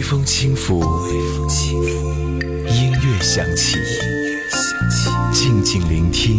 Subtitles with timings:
[0.00, 0.80] 微风轻拂，
[2.66, 3.76] 音乐响起，
[5.30, 6.38] 静静聆听，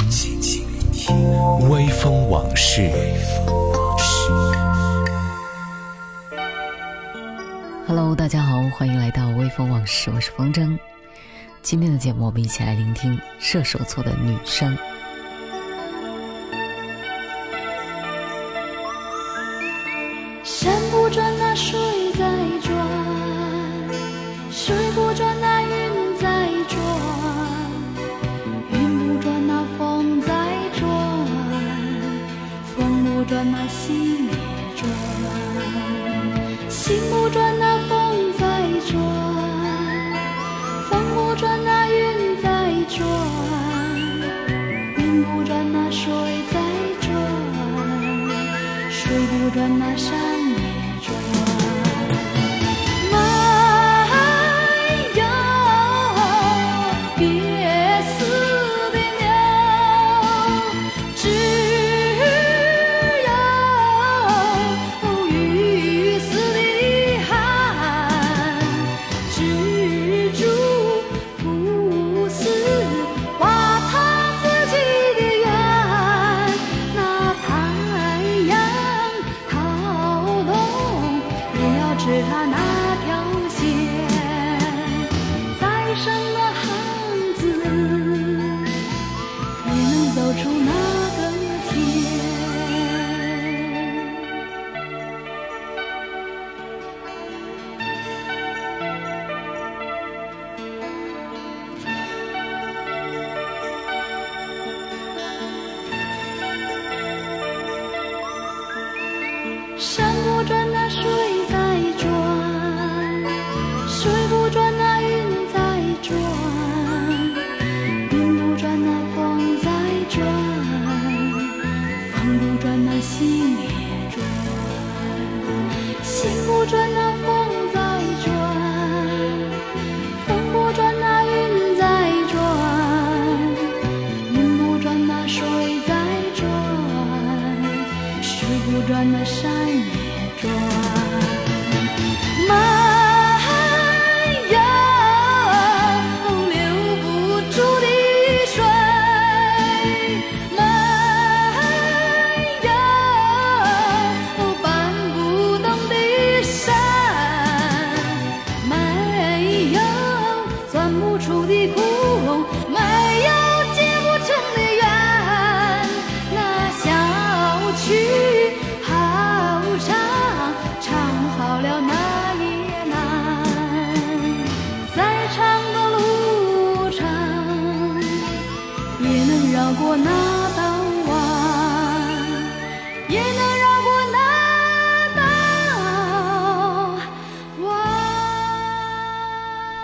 [1.70, 2.90] 微风往事。
[7.86, 10.76] Hello，大家好，欢迎来到微风往事，我是风筝。
[11.62, 14.76] 今天的节目，我们一起来聆听射手座的女生。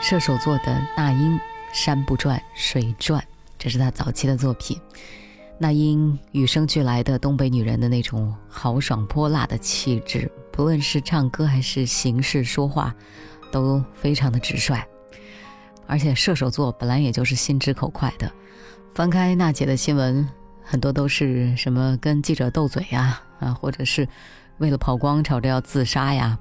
[0.09, 1.37] 射手座的那英，
[1.73, 3.21] 山不转水转，
[3.59, 4.79] 这是她早期的作品。
[5.59, 12.95] 那英与生俱来的东北女人的那种豪爽泼辣的气质，不论是唱歌还是行事说话，
[13.51, 14.81] 都非常的直率。
[15.87, 18.31] 而且射手座本来也就是心直口快的，
[18.95, 20.25] 翻开娜姐的新闻，
[20.63, 24.07] 很多都是什么跟记者斗嘴呀，啊，或者是
[24.59, 26.39] 为了跑光吵着要自杀呀。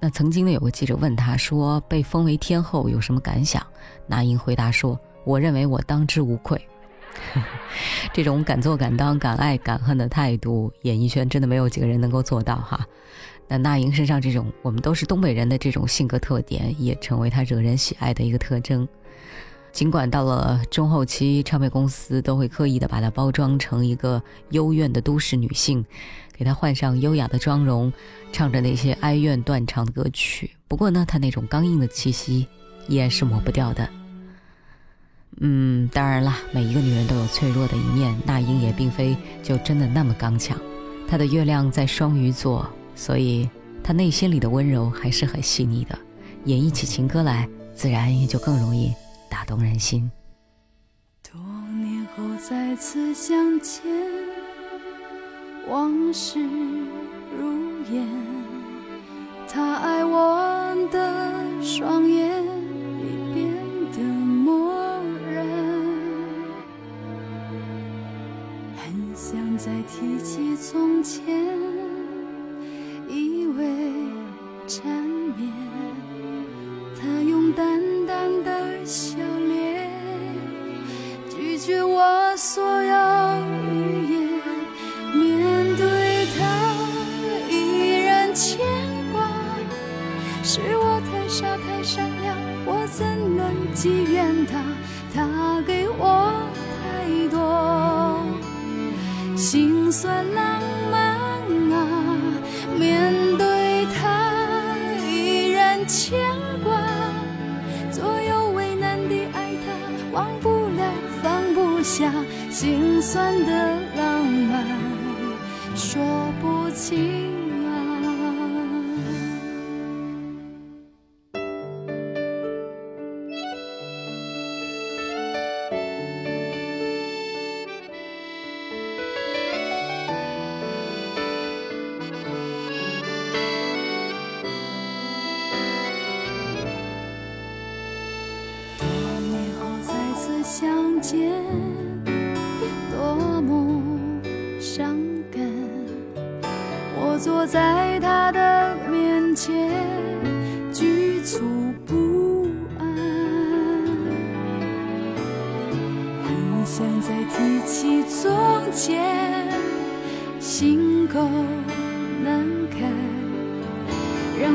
[0.00, 3.64] 那曾经呢，有个记者问他说：“被封为天后有什么感想？”
[4.08, 6.58] 那英回答说：“我认为我当之无愧。
[8.14, 12.80] ”这种敢做敢当、敢爱敢恨的态度，演艺圈真的没有几个人能够做到哈。
[13.46, 18.88] 那那英身上这种我们都是东北人的这种性格特点，也成为她惹人喜爱的一个特征。
[19.72, 25.84] 尽管到了中后期，唱片公司都会刻意的把她包装成一个幽怨的都市女性，
[26.36, 27.92] 给她换上优雅的妆容，
[28.32, 30.50] 唱着那些哀怨断肠的歌曲。
[30.66, 32.46] 不过呢，她那种刚硬的气息
[32.88, 33.88] 依然是抹不掉的。
[35.38, 40.58] 嗯，当然啦，每一个女人都有脆弱的一面，那英也并非就真的那么刚强。
[41.08, 43.48] 她的月亮在双鱼座，所以
[43.82, 45.98] 她内心里的温柔还是很细腻的。
[46.44, 48.92] 演绎起情歌来，自然也就更容易
[49.30, 50.10] 打动人心。
[51.22, 51.40] 多
[51.72, 53.82] 年后再次相见，
[55.68, 56.40] 往事
[57.38, 58.06] 如烟。
[59.48, 63.54] 他爱我的双眼已变
[63.92, 64.74] 得漠
[65.32, 65.46] 然，
[68.76, 71.46] 很想再提起从前，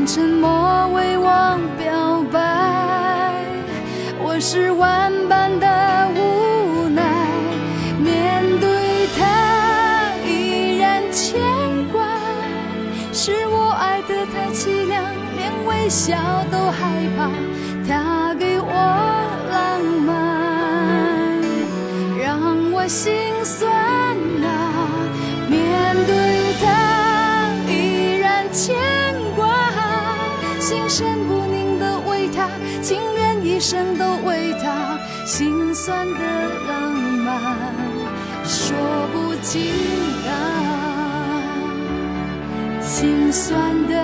[0.06, 2.40] 沉默为我表白。
[4.24, 5.68] 我是万般的
[6.16, 7.02] 无奈，
[8.00, 11.42] 面对他依然牵
[11.92, 12.06] 挂，
[13.12, 15.04] 是我爱得太凄凉，
[15.38, 16.16] 连微笑
[16.52, 16.86] 都害
[17.18, 17.32] 怕。
[17.88, 18.72] 他给我
[19.52, 21.42] 浪漫，
[22.24, 23.12] 让我心
[23.44, 23.72] 酸
[33.68, 34.96] 生都为他，
[35.26, 36.20] 心酸的
[36.68, 37.74] 浪漫
[38.44, 38.78] 说
[39.12, 39.74] 不尽
[40.28, 40.30] 啊，
[42.80, 43.96] 心酸的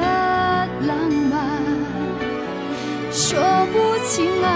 [0.87, 0.97] 浪
[1.29, 1.37] 漫
[3.11, 3.39] 说
[3.71, 4.49] 不清啊，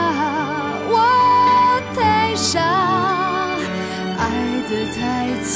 [0.90, 0.98] 我
[1.96, 2.60] 太傻，
[4.18, 4.24] 爱
[4.68, 5.54] 得太凄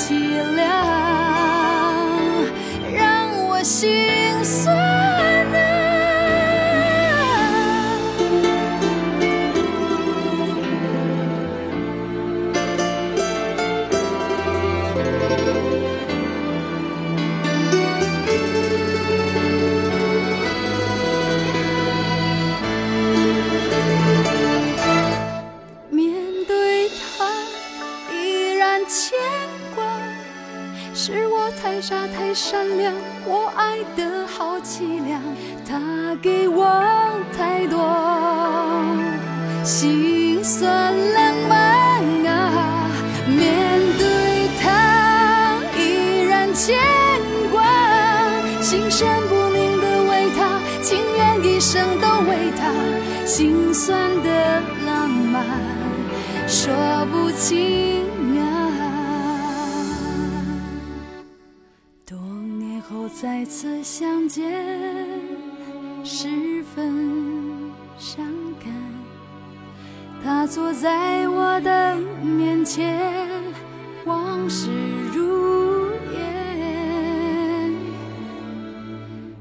[0.54, 0.70] 凉，
[32.30, 32.94] 太善良，
[33.26, 35.20] 我爱的好凄凉，
[35.68, 36.64] 他给我
[37.36, 37.80] 太多
[39.64, 42.88] 心酸浪漫啊。
[43.28, 46.78] 面对他依然牵
[47.52, 47.64] 挂，
[48.62, 52.72] 心神不宁的为他，情愿一生都为他，
[53.26, 55.44] 心酸的浪漫
[56.48, 56.72] 说
[57.12, 57.79] 不清
[63.22, 64.50] 再次相见，
[66.06, 68.26] 十分伤
[68.64, 68.72] 感。
[70.24, 72.98] 他坐在我的面前，
[74.06, 74.70] 往事
[75.14, 77.76] 如烟，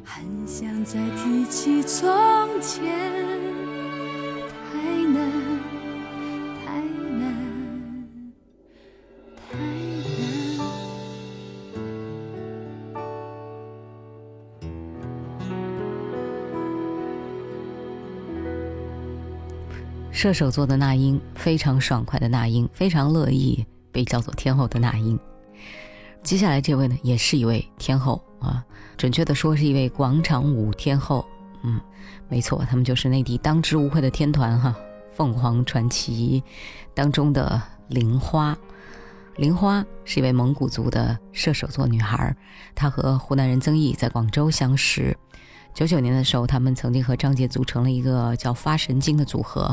[0.05, 2.11] 很想再提起从
[2.61, 3.18] 前，
[20.19, 25.17] 射手座的那英非常爽快的那英，非常乐意被叫做天后的那英。
[26.25, 28.65] 接下来这位呢，也是一位天后啊，
[28.97, 31.25] 准确的说是一位广场舞天后。
[31.63, 31.81] 嗯，
[32.29, 34.75] 没错，他们就是内地当之无愧的天团哈，
[35.13, 36.43] 凤凰传奇
[36.95, 38.59] 当中的玲花。
[39.37, 42.37] 玲花是一位蒙古族的射手座女孩，
[42.75, 45.17] 她和湖南人曾毅在广州相识。
[45.79, 49.73] 九九年的时候，他们曾经和张杰组成了一个叫“发神经”的组合。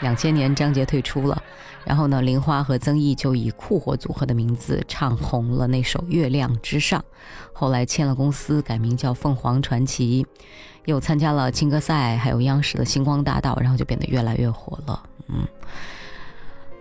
[0.00, 1.40] 两千年，张杰退出了，
[1.84, 7.00] 然后呢，玲花和曾毅就以酷火组合的名字唱红了那首《月亮之上》。
[7.52, 10.26] 后来签了公司，改名叫凤凰传奇，
[10.86, 15.08] 又参加了青歌赛，还有央视的星光大道，然后就变得越来越火了。
[15.28, 15.46] 嗯，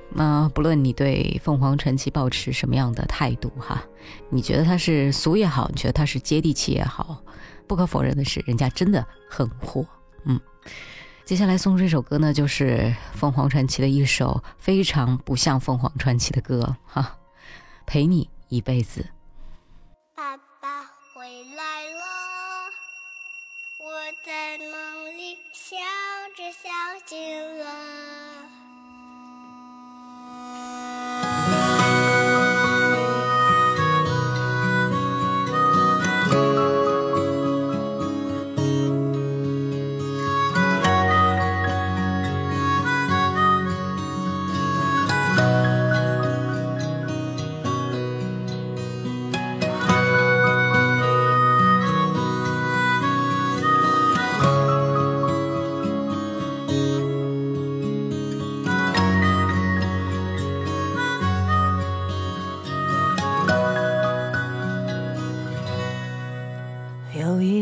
[0.09, 3.83] 那不论你对凤凰传奇保持什么样的态度哈，
[4.31, 7.21] 你觉得它是俗也好，你觉得它是接地气也好，
[7.71, 9.87] 不可否认的是，人家真的很火。
[10.25, 10.37] 嗯，
[11.23, 17.17] 接下来送出这首歌呢，就是凤凰传奇的一首非常不像凤凰传奇的歌哈，
[17.85, 19.05] 陪你一辈子。
[20.13, 20.83] 爸爸
[21.15, 22.69] 回来了，
[23.79, 25.77] 我在梦里笑
[26.35, 26.67] 着笑
[27.05, 28.30] 醒了。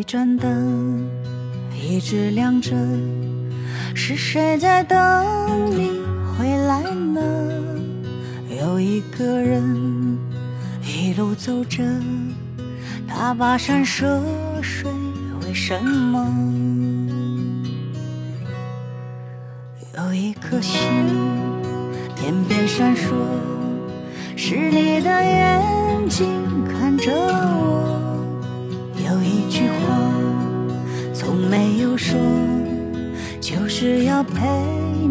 [0.10, 1.08] 一盏灯
[1.80, 2.76] 一直亮着，
[3.94, 4.98] 是谁在等
[5.70, 6.02] 你
[6.36, 7.22] 回来呢？
[8.60, 10.18] 有一个人
[10.84, 11.84] 一路走着，
[13.08, 14.20] 他跋山涉
[14.64, 14.90] 水，
[15.44, 16.26] 为什么？
[19.96, 20.82] 有一颗心
[22.16, 23.14] 天边闪烁，
[24.36, 26.28] 是你的眼睛
[26.66, 27.99] 看着我。
[29.20, 30.00] 有一句话
[31.14, 32.18] 从没有说，
[33.42, 34.48] 就是要陪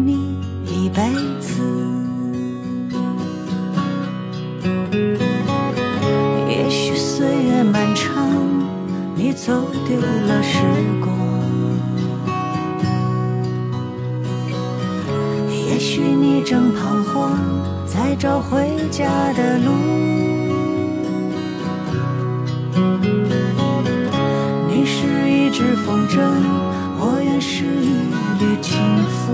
[0.03, 0.35] 你
[0.65, 1.03] 一辈
[1.39, 1.61] 子。
[6.47, 8.27] 也许岁月漫长，
[9.15, 9.53] 你走
[9.87, 10.57] 丢了时
[11.01, 11.15] 光。
[15.51, 17.37] 也许你正彷徨，
[17.85, 20.18] 在找回家的路。
[26.09, 26.19] 真，
[26.97, 28.73] 我愿是一缕清
[29.05, 29.27] 风。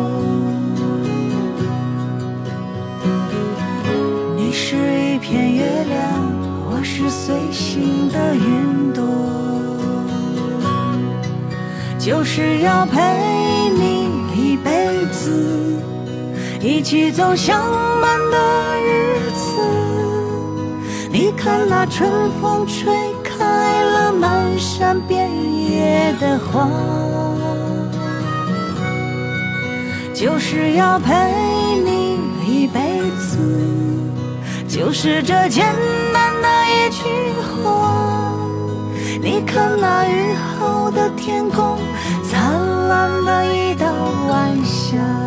[4.36, 5.98] 你是一片月亮，
[6.70, 9.05] 我是随行的云朵。
[11.98, 13.00] 就是要陪
[13.70, 15.79] 你一辈子，
[16.60, 17.63] 一起走向
[18.01, 18.38] 满的
[18.82, 19.62] 日子。
[21.10, 25.25] 你看那春风吹开了满山遍
[26.20, 26.70] 的花，
[30.14, 31.14] 就是要陪
[31.84, 33.38] 你一辈子，
[34.68, 35.66] 就是这简
[36.14, 37.04] 单的一句
[37.64, 38.34] 话。
[39.22, 41.78] 你看那雨后的天空，
[42.30, 43.88] 灿烂的一道
[44.30, 45.25] 晚霞。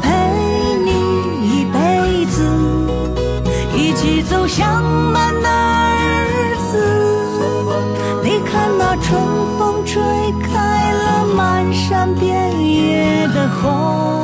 [0.00, 0.10] 陪
[0.84, 0.90] 你
[1.42, 2.44] 一辈子，
[3.74, 5.48] 一起走向满的
[6.26, 6.72] 日子。
[8.22, 9.20] 你看那春
[9.58, 10.02] 风吹
[10.42, 14.15] 开了满山遍野的花，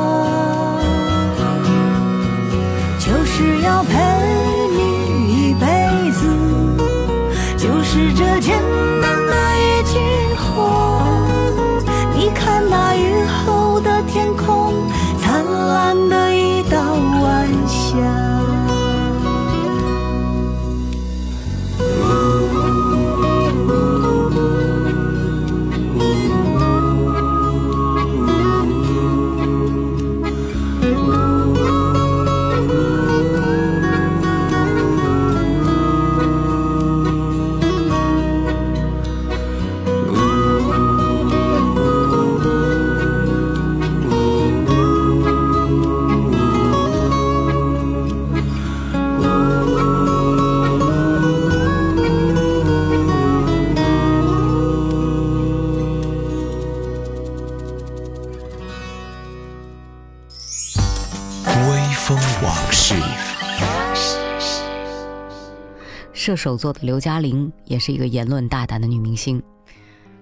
[66.23, 69.43] 射手座的刘嘉玲也是一个言论大胆的女明星，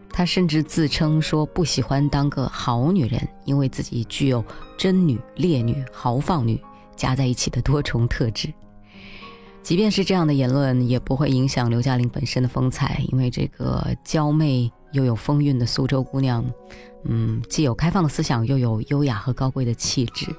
[0.09, 4.43] 她甚至自称说不喜欢当个好女人，因为自己具有
[4.75, 6.59] 贞女、烈女、豪放女
[6.95, 8.51] 加在一起的多重特质。
[9.61, 16.43] 即便是这样的言论，也不会影响刘嘉玲本身的风采，因为这个娇媚又有风韵的苏州姑娘，
[17.05, 20.35] 嗯，既有开放的思想，又有优雅和高贵的气质。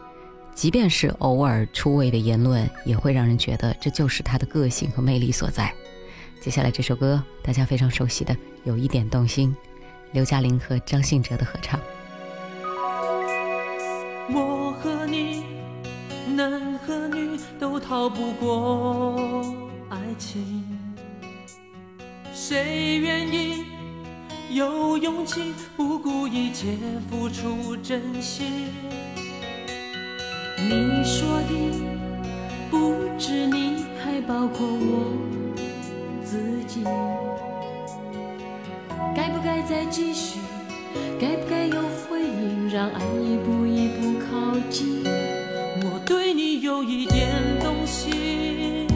[0.55, 5.73] 即便是偶尔出位的言论，也会让人觉得这就是他的个性和魅力所在。
[6.41, 9.55] 接下来这首歌，大家非常熟悉的，有一点动心，
[10.13, 11.81] 刘嘉玲和张信哲的合唱。
[14.29, 15.43] 我和你，
[16.35, 19.45] 男和女都逃不过
[19.89, 20.65] 爱情。
[22.35, 23.65] 谁愿意
[24.51, 26.77] 有勇气不顾一切
[27.11, 28.69] 付出真心？
[30.69, 31.53] 你说的
[32.71, 35.17] 不止你，还包括我
[36.25, 36.85] 自己。
[39.15, 40.39] 该不该再继续？
[41.21, 42.69] 该不该有回应？
[42.69, 45.05] 让爱一步一步靠近。
[45.85, 47.29] 我对你有一点
[47.61, 48.87] 动心，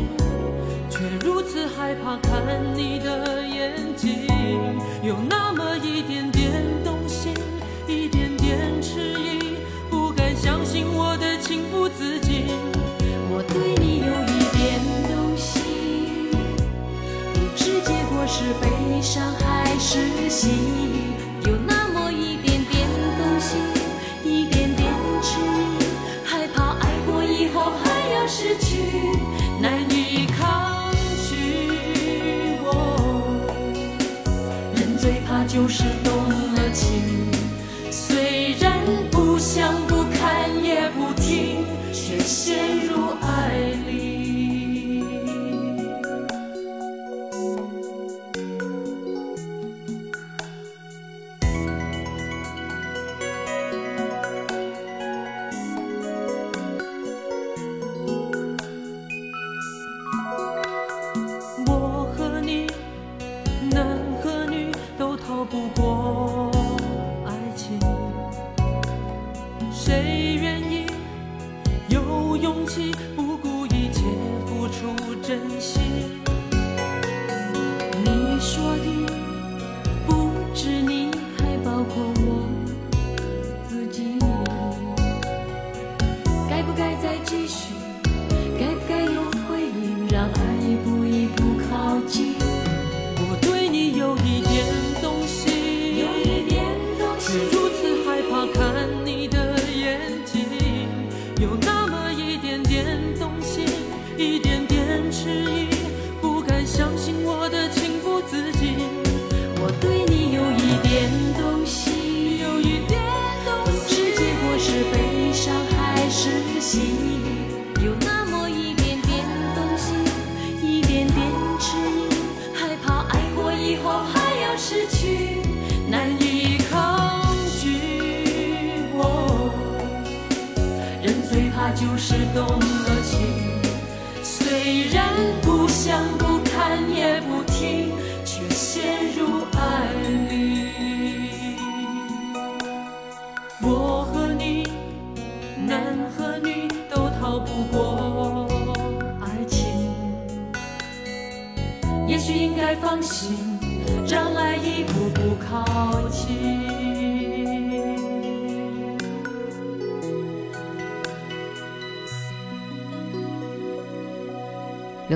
[0.89, 4.27] 却如此害怕看你的眼睛，
[5.03, 5.46] 有那
[18.29, 20.49] 是悲伤还是喜，
[21.47, 21.86] 有那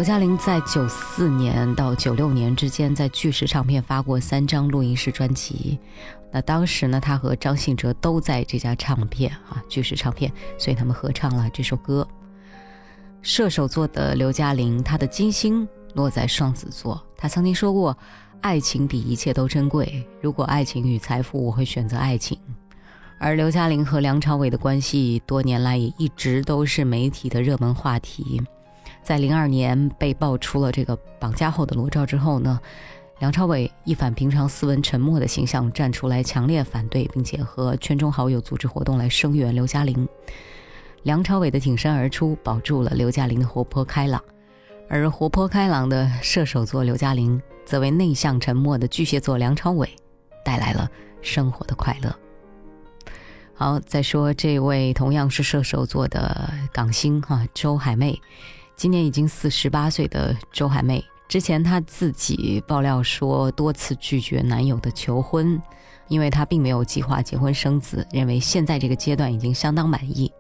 [0.01, 5.79] 刘嘉玲在九四年到九六年之间，在巨石唱片发过三张录音室专辑。
[6.33, 12.09] 那当时呢，她和张信哲都在这家唱片啊，巨石唱片，所以他们合唱了这首歌。
[13.21, 16.99] 射手座的刘嘉玲，她的金星落在双子座。
[17.15, 17.95] 她曾经说过
[18.41, 22.39] ：“爱情比一切都珍贵，如果爱情与财富，我会选择爱情。”
[23.21, 28.41] 而刘嘉玲和梁朝伟的关系，多年来也一直都是媒体的热门话题。
[29.11, 32.61] 在零二年被爆出了这个绑架后的裸照之后呢，
[33.19, 40.09] 梁朝伟一反平常斯文沉默的形象，站出来强烈反对，并且和圈中好友组织活动来声援刘嘉玲。
[41.03, 44.23] 梁朝伟的挺身而出，保住了刘嘉玲的活泼开朗，
[44.89, 49.91] 而活泼开朗的射手座刘嘉玲，则为内向沉默的巨蟹座梁朝伟
[50.45, 50.89] 带来了
[51.21, 52.15] 生活的快乐。
[53.55, 58.17] 好，再说这位同样是射手座的港星哈、周海媚。
[58.81, 65.61] 今年已经四十八岁的周海媚，之前她自己爆料说，多次拒绝男友的求婚，
[66.09, 70.33] 因为她并没有计划结婚生子，认为现在这个阶段已经相当满意。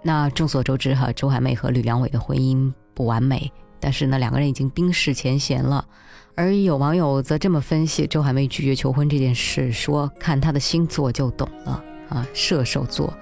[0.00, 5.84] 那众所周知哈，周海媚和吕良伟的婚姻不完美，但是呢，两个人已经冰释前嫌了。
[6.36, 13.12] 而有网友则这么分析周海媚拒绝求婚这件事，说看她的星座就懂了啊，射手座，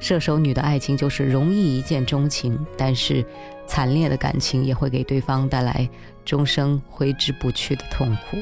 [0.00, 3.24] 射手女的爱情就是容易一见钟情，但是
[3.66, 5.88] 惨烈的感情也会给对方带来
[6.24, 8.38] 终生挥之不去的痛苦。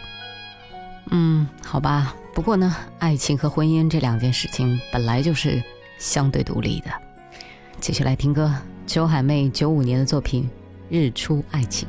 [1.11, 5.63] 嗯，好吧，不过呢，爱情和婚姻这两件事情本来就是
[5.99, 6.91] 相对独立的。
[7.81, 8.53] 继续来听歌，
[8.87, 10.45] 周海媚九五年的作品
[10.89, 11.89] 《日出爱情》。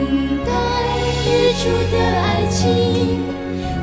[0.00, 0.08] 等
[0.46, 0.52] 待
[1.26, 3.20] 日出的爱情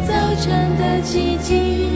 [0.08, 1.90] 早晨的奇迹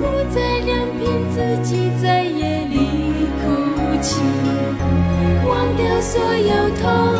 [0.00, 4.20] 不再任凭自己在夜里哭泣
[5.48, 7.13] 忘掉所有痛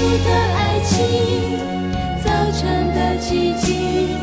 [0.00, 0.96] 去的爱情，
[2.24, 2.60] 造成
[2.94, 4.16] 的奇迹，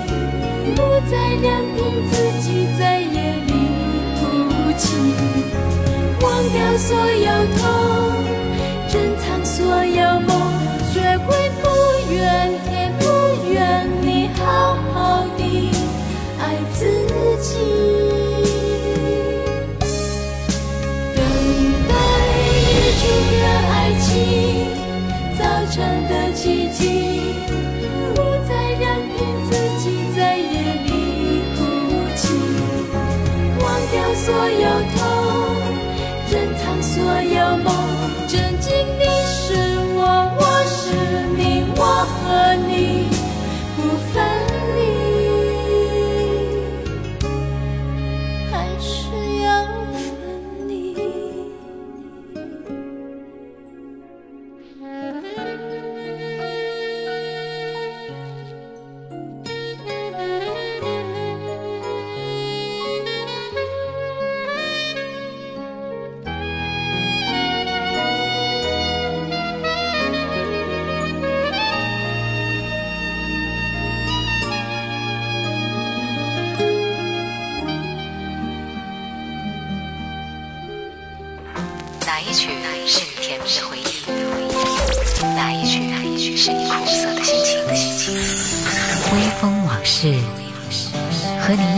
[0.76, 1.78] 不再任凭
[2.10, 2.12] 自
[2.42, 3.52] 己在夜里
[4.20, 4.26] 哭
[4.76, 4.88] 泣，
[6.20, 7.67] 忘掉所有痛。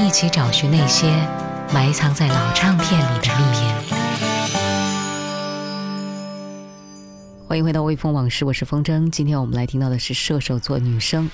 [0.10, 1.06] 一起找寻那些
[1.72, 3.58] 埋藏在老唱片里的秘密。
[7.48, 9.08] 欢迎回到微风往事，我是风筝。
[9.12, 11.30] 今天我们来听到的是射手座女生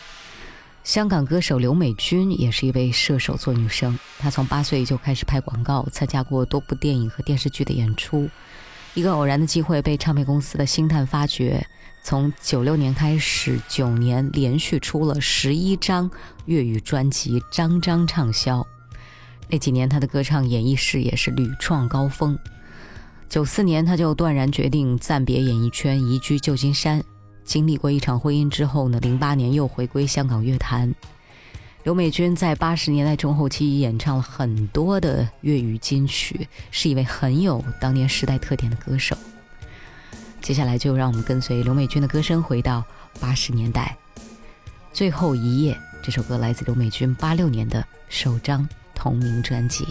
[0.83, 8.29] 香港歌手刘美君也是一位射手座女生，她从八岁就开始拍广告，参加过多部电影和电视剧的演出。
[8.93, 11.65] 一个偶然的机会被唱片公司的星探发掘，
[12.05, 16.07] 从九六年开始，九年连续出了十一张
[16.45, 18.63] 粤语专辑，张张畅销。
[19.49, 22.37] 那几年，他的歌唱演艺事业是屡创高峰。
[23.27, 27.03] 九四年，他就断然决定暂别演艺圈，移居旧金山。
[27.43, 30.93] 经历过一场婚姻之后呢，零八年又回归香港乐坛。
[31.85, 39.17] 刘美君在八十年代中后期演唱了很多的粤语金曲，是一位很有当年时代特点的歌手。
[40.41, 42.83] 接下来就让我们跟随刘美君的歌声回到
[43.19, 43.95] 八十年代。
[44.93, 49.85] 最后一夜这首歌来自刘美君八六年的首张同名专辑。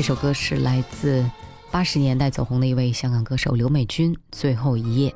[0.00, 1.30] 这首歌是来自
[1.70, 5.10] 八十年代走红的一位香港歌手刘美君，《最后一夜》。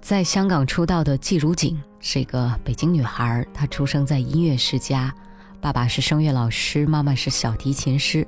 [0.00, 5.12] 在香港出道的季如锦是一个北京女孩，她出生在音乐世家，
[5.60, 8.24] 爸爸是声乐老师，妈妈是小提琴师。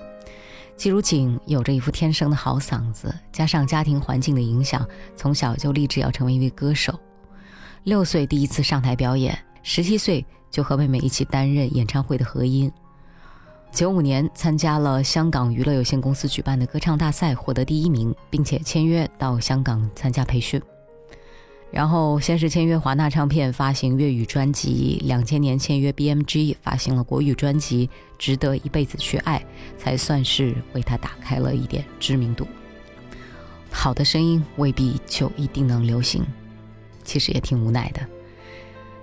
[0.77, 6.93] 季如锦有着一副天生的好嗓子，加上家庭环境的影响，从小就立志要成为一位歌手。
[7.85, 12.69] 六岁第一次上台表演，十七岁就和妹妹一起担任演唱会的和音。
[13.75, 20.63] 九五年参加了香港娱乐有限公司举办的歌唱大赛，获得第一名，并且签约到香港参加培训。
[21.73, 29.45] 然后先是签约华纳唱片发行粤语专辑，两千年签约 BMG 发行了国语专辑《值得一辈子去爱》，
[29.77, 32.47] 才算是为他打开了一点知名度。
[33.73, 36.25] 好的声音未必就一定能流行，
[37.03, 38.01] 其实也挺无奈的。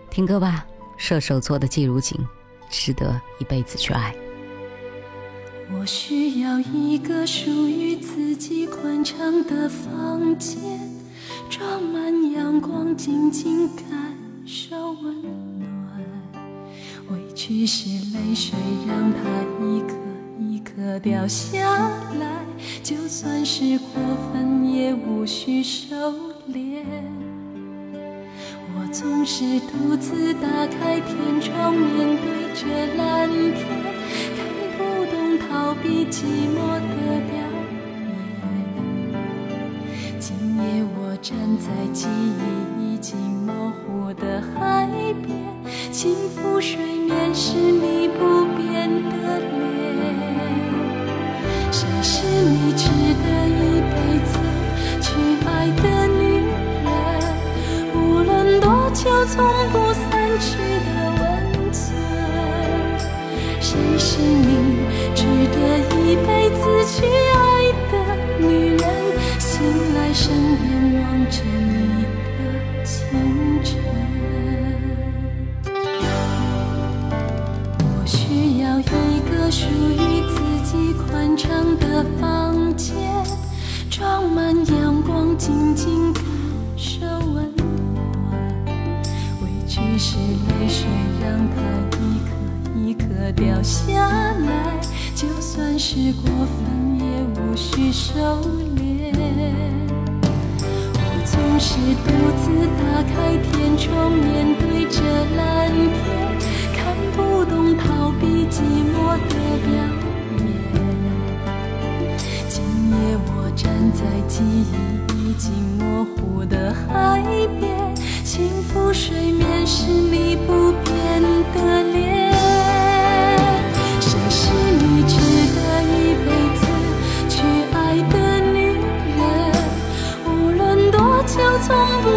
[0.09, 2.17] 听歌吧，射手座的季如锦，
[2.69, 4.15] 值得一辈子去爱。
[5.73, 10.59] 我需要一个属于自己宽敞的房间，
[11.49, 13.85] 装满阳光，静静感
[14.45, 15.21] 受温
[15.59, 15.71] 暖。
[17.09, 18.53] 委屈是泪水，
[18.87, 19.19] 让它
[19.65, 19.95] 一颗
[20.39, 22.45] 一颗掉下来，
[22.83, 25.95] 就算是过分，也无需收
[26.51, 26.83] 敛。
[28.75, 34.00] 我总是独自打开天窗，面对着蓝天。
[35.81, 37.00] 比寂寞的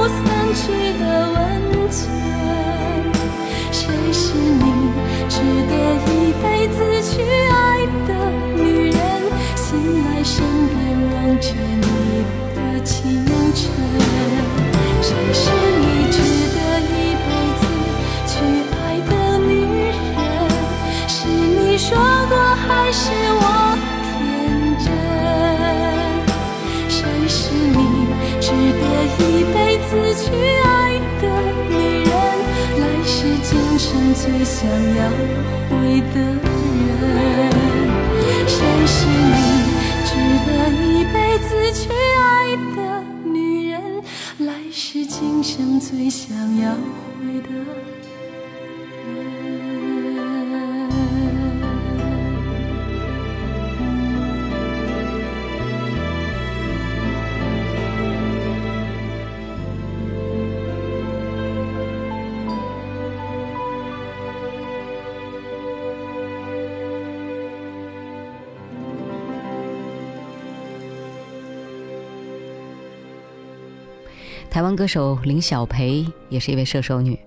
[0.09, 0.19] 散
[0.55, 0.63] 去
[0.99, 1.03] 的
[1.33, 1.39] 温
[1.91, 2.03] 存，
[3.73, 3.83] 谁
[4.13, 4.65] 是你
[5.29, 5.35] 值
[5.69, 5.73] 得
[6.11, 7.13] 一辈子去
[7.51, 7.53] 爱
[8.07, 8.11] 的
[8.57, 8.97] 女人？
[9.57, 9.65] 醒
[10.05, 10.35] 来身
[10.69, 10.75] 边
[11.13, 11.47] 望着
[11.81, 11.85] 你
[12.55, 13.25] 的情，
[30.25, 31.25] 去爱的
[31.68, 31.75] 女
[32.09, 32.11] 人，
[32.81, 34.57] 来世今生最想
[34.97, 35.01] 要
[35.68, 35.72] 回
[36.14, 36.16] 的
[36.87, 36.89] 人。
[38.47, 38.57] 谁
[38.87, 39.37] 是你
[40.07, 40.09] 值
[40.47, 42.79] 得一辈子去爱的
[43.25, 43.75] 女人，
[44.39, 47.49] 来世今生最想要回的。
[74.55, 77.19] 台湾歌手林小培也是一位射手女。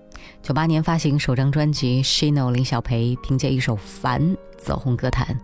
[0.42, 4.18] 九八年发行首张专辑《She Know》，林小培凭借一首《烦》
[4.56, 5.38] 走红歌坛。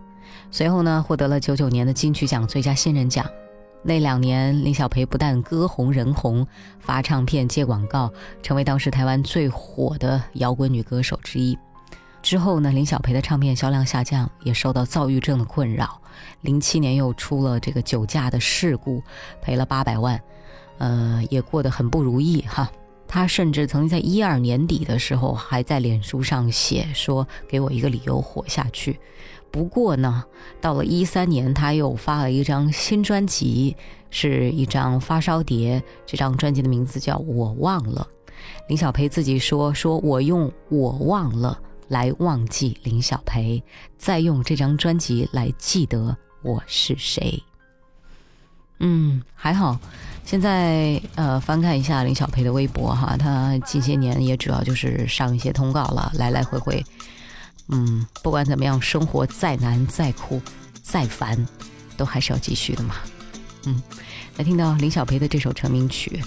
[0.49, 3.23] 随后呢，获得了九九年的金曲奖最佳新人奖。
[3.83, 6.47] 那两年，林小培不但歌红人红，
[6.79, 8.11] 发唱片接广告，
[8.41, 11.55] 成为当时台湾最火的摇滚女歌手之一。
[12.23, 16.01] 之后呢，林小培的唱片销量下降，也受到躁郁症的困扰。
[16.41, 19.03] 零七年又出了这个酒驾的事故，
[19.39, 20.19] 赔了八百万。
[20.77, 22.71] 呃，也过得很不如意哈。
[23.07, 28.99] 他甚至曾经在一二年底的时候，还在脸书上写说：“给我一个理由活下去。”
[29.51, 30.25] 不过呢，
[30.59, 33.77] 到了一三年，他又发了一张新专辑，
[34.09, 35.81] 是一张发烧碟。
[36.05, 38.05] 这张专辑的名字叫《我忘了》。
[38.67, 41.57] 林小培自己说：“说我用我忘了
[41.87, 43.63] 来忘记林小培，
[43.95, 47.41] 再用这张专辑来记得我是谁。”
[48.81, 49.79] 嗯，还好。
[50.25, 56.83] 现在呃，翻看一下林小培的微博哈，他近些年也主要就是上一些通告了，来来回回。
[57.69, 60.41] 嗯，不管怎么样，生活再难、再苦、
[60.81, 61.47] 再烦，
[61.95, 62.95] 都还是要继续的嘛。
[63.65, 63.81] 嗯，
[64.37, 66.19] 来听到林小培的这首成名曲《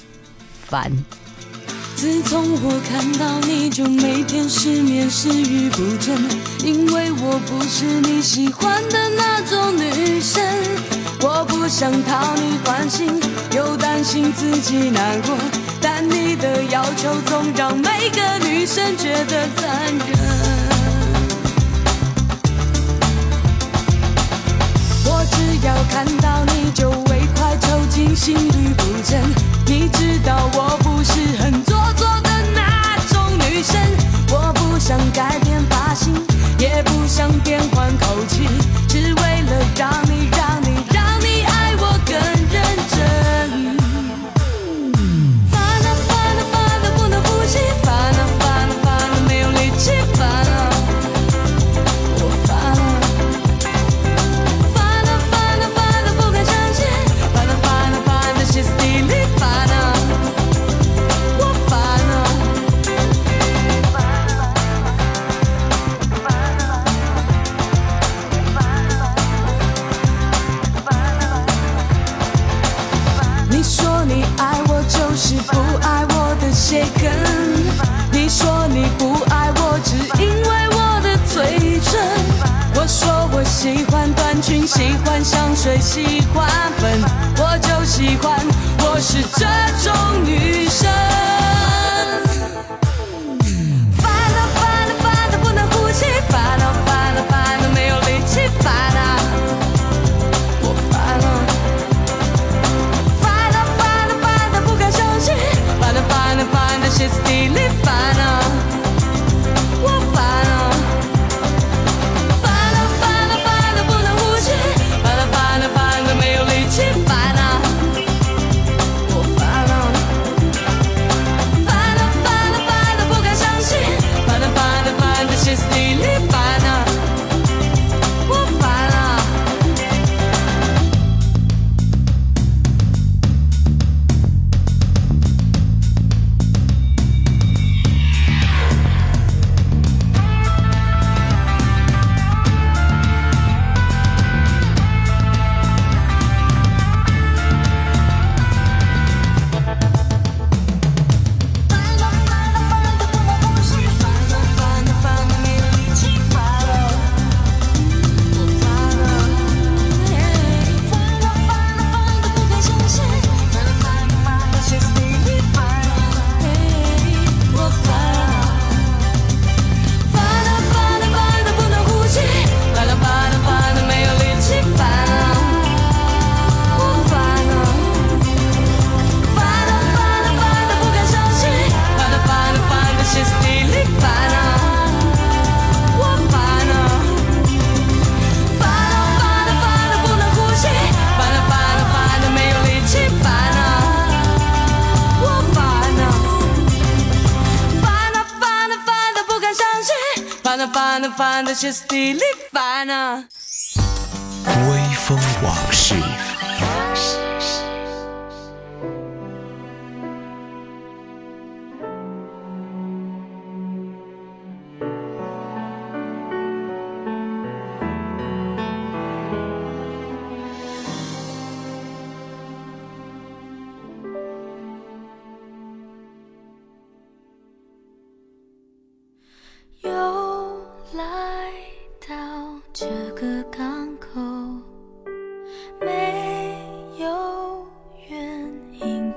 [0.67, 0.91] 烦》。
[1.97, 6.17] 自从我看到你就每天失眠食欲不振，
[6.65, 10.98] 因为我不是你喜欢的那种女生。
[11.21, 13.21] 我不想讨你欢心，
[13.55, 15.37] 又担心自己难过，
[15.81, 20.19] 但你的要求总让每个女生觉得残忍。
[25.05, 29.21] 我只要看到你就会快抽筋，心律不整。
[29.67, 33.77] 你知道我不是很做作的那种女生，
[34.31, 36.15] 我不想改变发型，
[36.59, 38.49] 也不想变换口气，
[38.89, 40.18] 只为了让你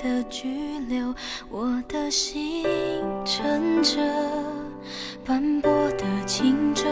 [0.01, 1.13] 的拘留，
[1.49, 2.65] 我的心
[3.23, 3.97] 乘着
[5.23, 6.85] 斑驳的轻舟，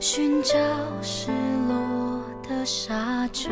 [0.00, 0.56] 寻找
[1.00, 1.30] 失
[1.68, 3.50] 落的沙洲。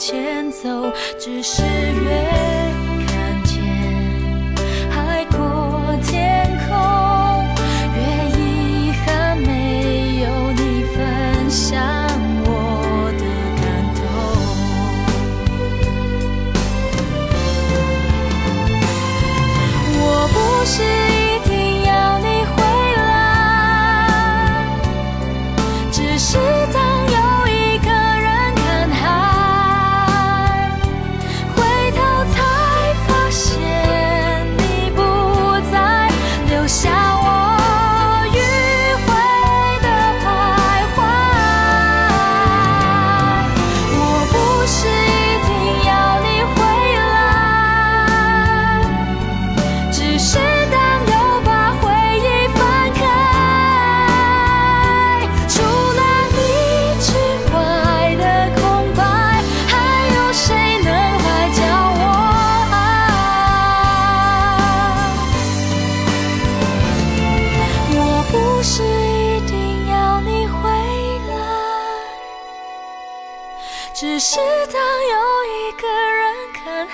[0.00, 2.59] 前走，只是远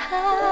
[0.08, 0.45] 看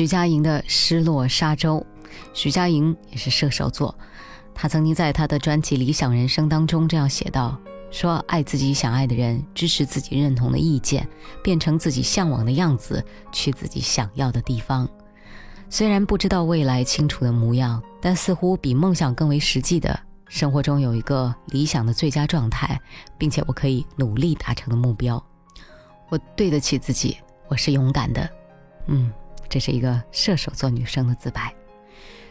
[0.00, 1.76] 徐佳莹的《失落沙洲》，
[2.32, 3.94] 徐佳莹也是射手座，
[4.54, 7.60] 她曾经在她的专辑《理想人生》当中这样写道
[7.92, 11.06] ：“说爱自己想爱的人，支持自己认同的意见，
[11.44, 14.88] 变成自己向往的样子，去自己想要的地方。
[15.68, 20.00] 虽然不知道未来清楚的模样，但似乎比梦想更为实际的。
[20.28, 22.80] 生活中有一个理想的最佳状态，
[23.18, 25.22] 并且我可以努力达成的目标。
[26.08, 28.30] 我对得起自己，我是勇敢的。
[28.86, 29.12] 嗯，
[29.50, 31.54] 这是一个射手座女生的自白。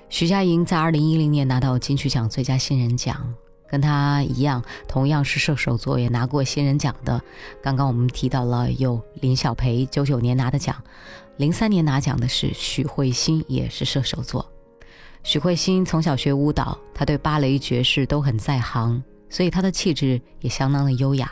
[0.07, 3.31] 徐佳莹在二零一零年拿到金曲奖最佳新人奖，
[3.69, 7.21] 跟她一样，同样是射手座，也拿过新人奖的。
[7.61, 10.75] 刚刚我们提到了有林小培九九年拿的奖，
[11.37, 14.51] 零三年拿奖的是许慧欣，也是射手座。
[15.21, 21.31] 许慧欣从小学舞蹈，她对芭蕾、爵士都很在行，所以她的气质也相当的优雅。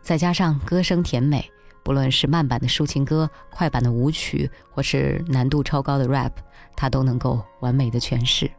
[0.00, 1.50] 再加上歌声甜美，
[1.84, 6.32] 不论是慢版的抒情歌、快版的舞曲，或是难度超高的 rap，
[6.74, 8.50] 她都能够完美的诠释。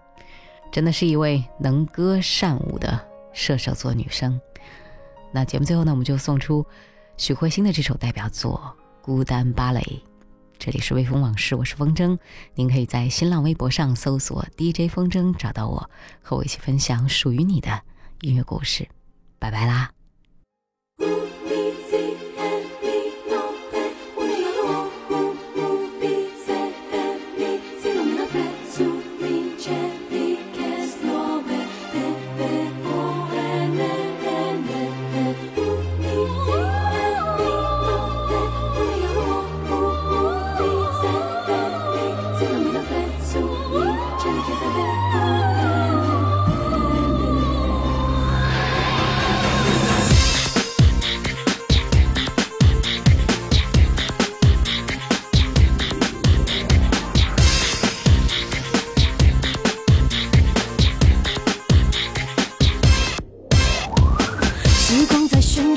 [0.72, 3.00] 真的是一位能歌善舞的
[3.34, 4.40] 射手座女生。
[5.32, 6.66] 那节目最后呢，我们就送出
[7.18, 9.82] 许慧欣的这首代表作《孤单芭蕾》。
[10.58, 12.18] 这里是微风往事，我是风筝。
[12.54, 15.90] 您可以在新浪微博上搜索 DJ 风筝找到我，
[16.22, 17.82] 和我一起分享属于你的
[18.22, 18.88] 音乐故事。
[19.38, 19.92] 拜拜啦！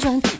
[0.09, 0.38] fun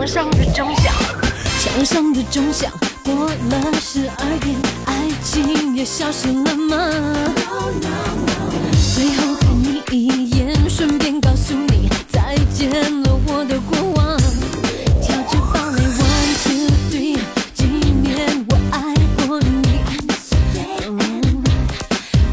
[0.00, 0.94] 墙上的钟响，
[1.58, 2.72] 墙上的钟响，
[3.04, 6.90] 过了十二点，爱情也消失了吗？
[8.94, 12.70] 最后看你一眼，顺便告诉你，再见
[13.02, 14.16] 了我的过往。
[15.02, 17.18] 跳着芭蕾，one two three，
[17.52, 18.94] 纪念我爱
[19.26, 19.80] 过你。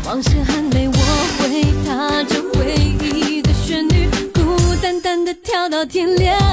[0.06, 0.94] 往事很美，我
[1.38, 2.78] 会踏着回
[3.14, 6.47] 忆的旋律，孤单单的跳到天亮。